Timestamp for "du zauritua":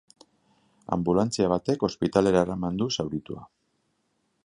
2.83-3.47